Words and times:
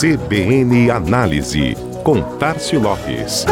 CBN 0.00 0.90
Análise, 0.90 1.76
com 2.02 2.22
Tarcio 2.38 2.80
Lopes. 2.80 3.44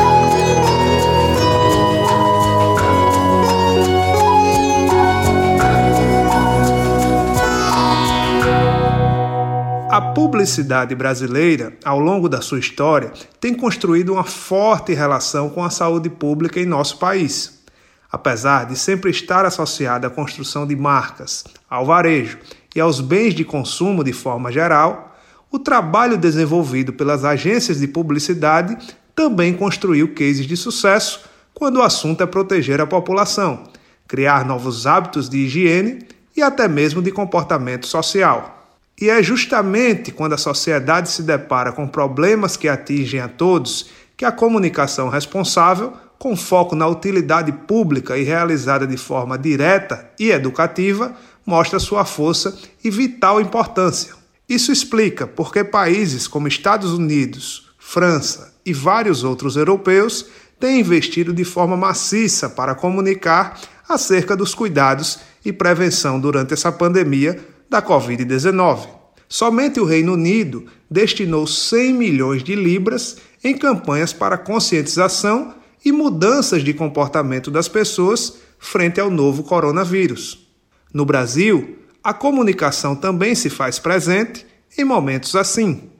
A 9.90 10.00
publicidade 10.14 10.94
brasileira, 10.94 11.76
ao 11.84 11.98
longo 11.98 12.30
da 12.30 12.40
sua 12.40 12.58
história, 12.58 13.12
tem 13.38 13.52
construído 13.52 14.14
uma 14.14 14.24
forte 14.24 14.94
relação 14.94 15.50
com 15.50 15.62
a 15.62 15.68
saúde 15.68 16.08
pública 16.08 16.58
em 16.58 16.64
nosso 16.64 16.98
país. 16.98 17.62
Apesar 18.10 18.64
de 18.64 18.74
sempre 18.74 19.10
estar 19.10 19.44
associada 19.44 20.06
à 20.06 20.10
construção 20.10 20.66
de 20.66 20.74
marcas, 20.74 21.44
ao 21.68 21.84
varejo 21.84 22.38
e 22.74 22.80
aos 22.80 23.02
bens 23.02 23.34
de 23.34 23.44
consumo 23.44 24.02
de 24.02 24.14
forma 24.14 24.50
geral, 24.50 25.07
o 25.50 25.58
trabalho 25.58 26.18
desenvolvido 26.18 26.92
pelas 26.92 27.24
agências 27.24 27.80
de 27.80 27.88
publicidade 27.88 28.76
também 29.14 29.54
construiu 29.54 30.14
cases 30.14 30.46
de 30.46 30.56
sucesso 30.56 31.20
quando 31.54 31.76
o 31.76 31.82
assunto 31.82 32.22
é 32.22 32.26
proteger 32.26 32.80
a 32.80 32.86
população, 32.86 33.64
criar 34.06 34.44
novos 34.44 34.86
hábitos 34.86 35.28
de 35.28 35.38
higiene 35.38 36.06
e 36.36 36.42
até 36.42 36.68
mesmo 36.68 37.02
de 37.02 37.10
comportamento 37.10 37.86
social. 37.86 38.76
E 39.00 39.08
é 39.08 39.22
justamente 39.22 40.12
quando 40.12 40.34
a 40.34 40.38
sociedade 40.38 41.10
se 41.10 41.22
depara 41.22 41.72
com 41.72 41.86
problemas 41.86 42.56
que 42.56 42.68
atingem 42.68 43.20
a 43.20 43.28
todos 43.28 43.90
que 44.16 44.24
a 44.24 44.32
comunicação 44.32 45.08
responsável, 45.08 45.92
com 46.18 46.36
foco 46.36 46.74
na 46.74 46.86
utilidade 46.88 47.52
pública 47.52 48.18
e 48.18 48.24
realizada 48.24 48.86
de 48.86 48.96
forma 48.96 49.38
direta 49.38 50.10
e 50.18 50.30
educativa, 50.30 51.14
mostra 51.46 51.78
sua 51.78 52.04
força 52.04 52.58
e 52.82 52.90
vital 52.90 53.40
importância. 53.40 54.18
Isso 54.48 54.72
explica 54.72 55.26
por 55.26 55.52
que 55.52 55.62
países 55.62 56.26
como 56.26 56.48
Estados 56.48 56.92
Unidos, 56.92 57.68
França 57.78 58.54
e 58.64 58.72
vários 58.72 59.22
outros 59.22 59.56
europeus 59.56 60.26
têm 60.58 60.80
investido 60.80 61.32
de 61.32 61.44
forma 61.44 61.76
maciça 61.76 62.48
para 62.48 62.74
comunicar 62.74 63.60
acerca 63.88 64.36
dos 64.36 64.54
cuidados 64.54 65.18
e 65.44 65.52
prevenção 65.52 66.18
durante 66.18 66.54
essa 66.54 66.72
pandemia 66.72 67.38
da 67.68 67.82
Covid-19. 67.82 68.88
Somente 69.28 69.78
o 69.78 69.84
Reino 69.84 70.14
Unido 70.14 70.64
destinou 70.90 71.46
100 71.46 71.92
milhões 71.92 72.42
de 72.42 72.54
libras 72.54 73.18
em 73.44 73.56
campanhas 73.56 74.12
para 74.12 74.38
conscientização 74.38 75.54
e 75.84 75.92
mudanças 75.92 76.64
de 76.64 76.72
comportamento 76.72 77.50
das 77.50 77.68
pessoas 77.68 78.38
frente 78.58 78.98
ao 78.98 79.10
novo 79.10 79.42
coronavírus. 79.42 80.48
No 80.92 81.04
Brasil, 81.04 81.78
a 82.08 82.14
comunicação 82.14 82.96
também 82.96 83.34
se 83.34 83.50
faz 83.50 83.78
presente 83.78 84.46
em 84.78 84.82
momentos 84.82 85.36
assim. 85.36 85.90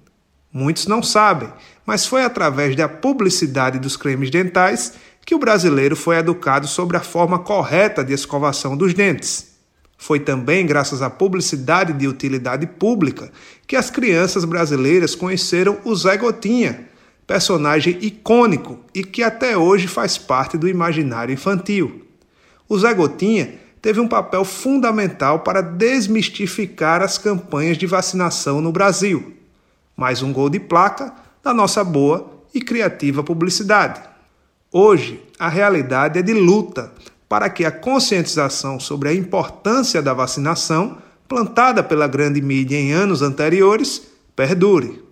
Muitos 0.51 0.87
não 0.87 1.03
sabem, 1.03 1.53
mas 1.85 2.07
foi 2.07 2.25
através 2.25 2.75
da 2.75 2.89
publicidade 2.89 3.79
dos 3.79 3.95
cremes 3.95 4.31
dentais 4.31 4.95
que 5.27 5.35
o 5.35 5.39
brasileiro 5.39 5.95
foi 5.95 6.17
educado 6.17 6.67
sobre 6.67 6.97
a 6.97 7.01
forma 7.01 7.41
correta 7.41 8.03
de 8.03 8.15
escovação 8.15 8.75
dos 8.75 8.95
dentes. 8.95 9.49
Foi 9.99 10.19
também 10.19 10.65
graças 10.65 11.03
à 11.03 11.11
publicidade 11.11 11.93
de 11.93 12.09
utilidade 12.09 12.67
pública 12.67 13.31
que 13.67 13.77
as 13.77 13.91
crianças 13.91 14.47
brasileiras 14.47 15.15
conheceram 15.15 15.77
o 15.85 15.95
Zé 15.95 16.17
Gotinha, 16.17 16.89
personagem 17.27 17.99
icônico 18.01 18.79
e 18.95 19.05
que 19.05 19.23
até 19.23 19.59
hoje 19.59 19.87
faz 19.87 20.17
parte 20.17 20.57
do 20.57 20.67
imaginário 20.67 21.35
infantil. 21.35 22.01
O 22.67 22.79
Zé 22.79 22.95
Gotinha 22.95 23.68
teve 23.81 24.01
um 24.01 24.09
papel 24.09 24.45
fundamental 24.45 25.41
para 25.41 25.61
desmistificar 25.61 27.03
as 27.03 27.19
campanhas 27.19 27.79
de 27.79 27.87
vacinação 27.87 28.61
no 28.61 28.73
Brasil. 28.73 29.35
Mais 29.97 30.23
um 30.23 30.33
gol 30.33 30.49
de 30.49 30.61
placa 30.61 31.13
da 31.43 31.55
nossa 31.55 31.83
boa 31.83 32.31
e 32.55 32.61
criativa 32.61 33.23
publicidade. 33.23 34.01
Hoje, 34.73 35.23
a 35.39 35.49
realidade 35.49 36.19
é 36.19 36.23
de 36.23 36.35
luta 36.35 36.93
para 37.29 37.51
que 37.51 37.65
a 37.65 37.71
conscientização 37.71 38.81
sobre 38.81 39.09
a 39.11 39.15
importância 39.15 40.01
da 40.01 40.15
vacinação, 40.15 40.99
plantada 41.29 41.83
pela 41.83 42.09
grande 42.09 42.41
mídia 42.41 42.77
em 42.77 42.93
anos 42.93 43.23
anteriores, 43.23 44.03
perdure. 44.35 45.03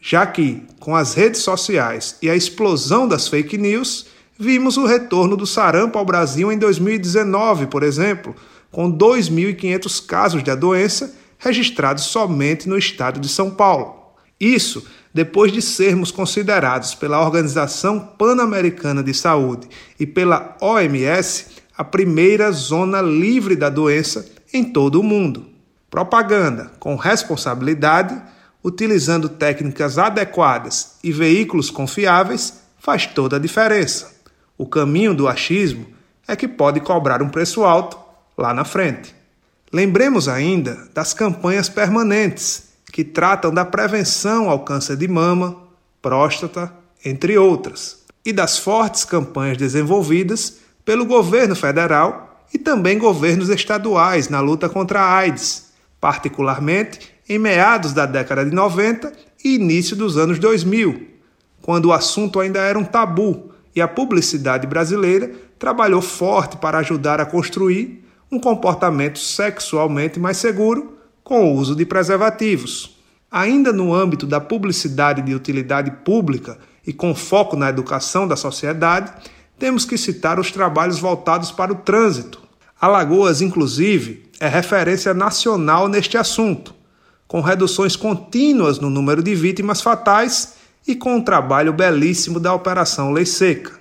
Já 0.00 0.24
que, 0.24 0.62
com 0.78 0.94
as 0.94 1.14
redes 1.14 1.40
sociais 1.40 2.16
e 2.22 2.30
a 2.30 2.36
explosão 2.36 3.08
das 3.08 3.26
fake 3.26 3.58
news, 3.58 4.06
vimos 4.38 4.76
o 4.76 4.86
retorno 4.86 5.36
do 5.36 5.46
sarampo 5.46 5.98
ao 5.98 6.04
Brasil 6.04 6.52
em 6.52 6.58
2019, 6.58 7.66
por 7.66 7.82
exemplo, 7.82 8.34
com 8.70 8.90
2.500 8.90 10.06
casos 10.06 10.42
da 10.42 10.54
doença 10.54 11.14
registrados 11.38 12.04
somente 12.04 12.68
no 12.68 12.76
estado 12.76 13.20
de 13.20 13.28
São 13.28 13.50
Paulo. 13.50 13.94
Isso 14.38 14.86
depois 15.12 15.50
de 15.50 15.62
sermos 15.62 16.10
considerados 16.10 16.94
pela 16.94 17.22
Organização 17.22 17.98
Pan-Americana 17.98 19.02
de 19.02 19.14
Saúde 19.14 19.66
e 19.98 20.06
pela 20.06 20.56
OMS 20.60 21.46
a 21.76 21.82
primeira 21.82 22.50
zona 22.52 23.00
livre 23.00 23.56
da 23.56 23.70
doença 23.70 24.26
em 24.52 24.62
todo 24.62 25.00
o 25.00 25.02
mundo. 25.02 25.46
Propaganda 25.90 26.72
com 26.78 26.96
responsabilidade, 26.96 28.20
utilizando 28.62 29.28
técnicas 29.28 29.98
adequadas 29.98 30.96
e 31.02 31.12
veículos 31.12 31.70
confiáveis, 31.70 32.60
faz 32.78 33.06
toda 33.06 33.36
a 33.36 33.40
diferença. 33.40 34.15
O 34.58 34.66
caminho 34.66 35.14
do 35.14 35.28
achismo 35.28 35.86
é 36.26 36.34
que 36.34 36.48
pode 36.48 36.80
cobrar 36.80 37.22
um 37.22 37.28
preço 37.28 37.64
alto 37.64 37.98
lá 38.36 38.54
na 38.54 38.64
frente. 38.64 39.14
Lembremos 39.72 40.28
ainda 40.28 40.88
das 40.94 41.12
campanhas 41.12 41.68
permanentes, 41.68 42.70
que 42.92 43.04
tratam 43.04 43.52
da 43.52 43.64
prevenção 43.64 44.48
ao 44.48 44.60
câncer 44.60 44.96
de 44.96 45.06
mama, 45.06 45.56
próstata, 46.00 46.72
entre 47.04 47.36
outras, 47.36 48.04
e 48.24 48.32
das 48.32 48.58
fortes 48.58 49.04
campanhas 49.04 49.58
desenvolvidas 49.58 50.58
pelo 50.84 51.04
governo 51.04 51.54
federal 51.54 52.44
e 52.54 52.58
também 52.58 52.98
governos 52.98 53.50
estaduais 53.50 54.28
na 54.28 54.40
luta 54.40 54.68
contra 54.68 55.00
a 55.00 55.16
AIDS, 55.16 55.72
particularmente 56.00 57.14
em 57.28 57.38
meados 57.38 57.92
da 57.92 58.06
década 58.06 58.44
de 58.44 58.54
90 58.54 59.12
e 59.44 59.56
início 59.56 59.94
dos 59.96 60.16
anos 60.16 60.38
2000, 60.38 61.08
quando 61.60 61.86
o 61.86 61.92
assunto 61.92 62.40
ainda 62.40 62.60
era 62.60 62.78
um 62.78 62.84
tabu 62.84 63.52
e 63.76 63.82
a 63.82 63.86
publicidade 63.86 64.66
brasileira 64.66 65.30
trabalhou 65.58 66.00
forte 66.00 66.56
para 66.56 66.78
ajudar 66.78 67.20
a 67.20 67.26
construir 67.26 68.02
um 68.32 68.40
comportamento 68.40 69.18
sexualmente 69.18 70.18
mais 70.18 70.38
seguro 70.38 70.96
com 71.22 71.44
o 71.44 71.54
uso 71.54 71.76
de 71.76 71.84
preservativos. 71.84 72.96
Ainda 73.30 73.74
no 73.74 73.92
âmbito 73.92 74.26
da 74.26 74.40
publicidade 74.40 75.20
de 75.20 75.34
utilidade 75.34 75.90
pública 75.90 76.58
e 76.86 76.92
com 76.92 77.14
foco 77.14 77.54
na 77.54 77.68
educação 77.68 78.26
da 78.26 78.34
sociedade, 78.34 79.12
temos 79.58 79.84
que 79.84 79.98
citar 79.98 80.40
os 80.40 80.50
trabalhos 80.50 80.98
voltados 80.98 81.50
para 81.50 81.72
o 81.72 81.76
trânsito. 81.76 82.40
Alagoas, 82.80 83.42
inclusive, 83.42 84.30
é 84.40 84.48
referência 84.48 85.12
nacional 85.12 85.88
neste 85.88 86.16
assunto, 86.16 86.74
com 87.26 87.40
reduções 87.40 87.96
contínuas 87.96 88.78
no 88.78 88.88
número 88.88 89.22
de 89.22 89.34
vítimas 89.34 89.82
fatais 89.82 90.54
e 90.86 90.94
com 90.94 91.16
um 91.16 91.20
trabalho 91.22 91.72
belíssimo 91.72 92.38
da 92.38 92.54
Operação 92.54 93.12
Lei 93.12 93.26
Seca. 93.26 93.72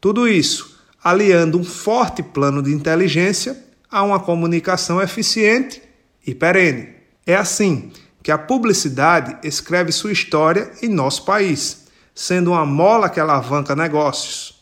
Tudo 0.00 0.26
isso 0.28 0.78
aliando 1.02 1.58
um 1.58 1.64
forte 1.64 2.22
plano 2.22 2.62
de 2.62 2.72
inteligência 2.72 3.62
a 3.90 4.02
uma 4.02 4.18
comunicação 4.18 5.00
eficiente 5.00 5.82
e 6.26 6.34
perene. 6.34 6.88
É 7.26 7.36
assim 7.36 7.92
que 8.22 8.30
a 8.30 8.38
publicidade 8.38 9.36
escreve 9.46 9.92
sua 9.92 10.12
história 10.12 10.70
em 10.82 10.88
nosso 10.88 11.24
país, 11.24 11.84
sendo 12.14 12.52
uma 12.52 12.64
mola 12.64 13.10
que 13.10 13.20
alavanca 13.20 13.76
negócios 13.76 14.54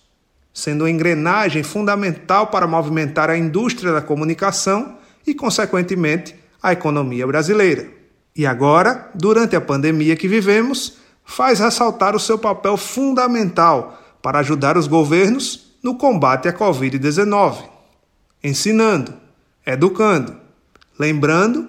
sendo 0.53 0.83
uma 0.83 0.91
engrenagem 0.91 1.63
fundamental 1.63 2.49
para 2.49 2.67
movimentar 2.67 3.31
a 3.31 3.37
indústria 3.37 3.93
da 3.93 4.03
comunicação 4.03 4.99
e, 5.27 5.35
consequentemente, 5.35 6.35
a 6.63 6.73
economia 6.73 7.27
brasileira. 7.27 7.89
E 8.37 8.47
agora, 8.47 9.11
durante 9.15 9.57
a 9.57 9.61
pandemia 9.61 10.17
que 10.17 10.29
vivemos, 10.29 10.99
faz 11.25 11.61
ressaltar 11.61 12.15
o 12.15 12.21
seu 12.21 12.39
papel 12.39 12.77
fundamental 12.77 14.01
para 14.21 14.41
ajudar 14.41 14.77
os 14.77 14.87
governos 14.87 15.73
no 15.83 15.97
combate 15.97 16.49
à 16.49 16.53
Covid-19, 16.53 17.65
ensinando, 18.43 19.15
educando, 19.67 20.37
lembrando 20.99 21.69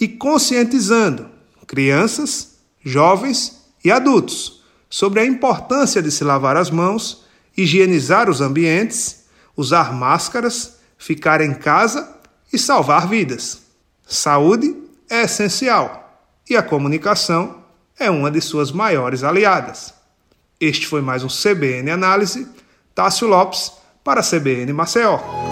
e 0.00 0.08
conscientizando 0.08 1.30
crianças, 1.66 2.58
jovens 2.84 3.64
e 3.84 3.90
adultos 3.90 4.62
sobre 4.90 5.20
a 5.20 5.24
importância 5.24 6.02
de 6.02 6.10
se 6.10 6.24
lavar 6.24 6.56
as 6.56 6.70
mãos 6.70 7.22
higienizar 7.56 8.30
os 8.30 8.40
ambientes, 8.40 9.24
usar 9.56 9.92
máscaras, 9.92 10.78
ficar 10.96 11.40
em 11.40 11.54
casa 11.54 12.16
e 12.52 12.58
salvar 12.58 13.08
vidas. 13.08 13.62
Saúde 14.06 14.76
é 15.08 15.22
essencial 15.22 16.20
e 16.48 16.56
a 16.56 16.62
comunicação 16.62 17.61
é 18.02 18.10
uma 18.10 18.30
de 18.30 18.40
suas 18.40 18.72
maiores 18.72 19.22
aliadas. 19.22 19.94
Este 20.60 20.88
foi 20.88 21.00
mais 21.00 21.22
um 21.22 21.28
CBN 21.28 21.90
Análise. 21.90 22.48
Tássio 22.94 23.28
Lopes 23.28 23.72
para 24.02 24.22
CBN 24.22 24.72
Maceió. 24.72 25.51